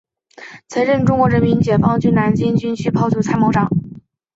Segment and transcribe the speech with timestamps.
[0.67, 3.69] 曾任中国人民解放军南京军区炮兵参谋长。